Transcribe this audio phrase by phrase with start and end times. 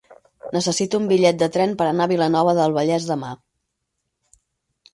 [0.55, 3.33] Necessito un bitllet de tren per anar a Vilanova del Vallès demà.